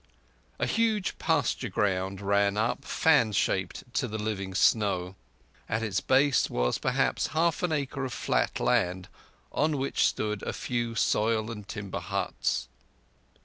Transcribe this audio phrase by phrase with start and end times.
[0.57, 5.15] A huge pasture ground ran up fan shaped to the living snow.
[5.69, 9.09] At its base was perhaps half an acre of flat land,
[9.51, 12.67] on which stood a few soil and timber huts.